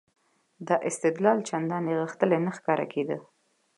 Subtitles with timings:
[0.67, 3.17] دا استدلال چندانې غښتلی نه ښکارېده.